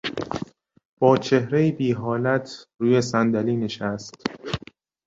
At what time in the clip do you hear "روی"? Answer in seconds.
2.81-3.01